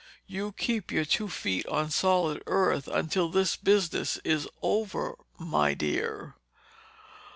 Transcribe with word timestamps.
You 0.25 0.51
keep 0.53 0.91
your 0.91 1.05
two 1.05 1.29
feet 1.29 1.67
on 1.67 1.91
solid 1.91 2.41
earth 2.47 2.87
until 2.87 3.29
this 3.29 3.55
business 3.55 4.17
is 4.25 4.47
over, 4.63 5.15
my 5.37 5.75
dear." 5.75 6.33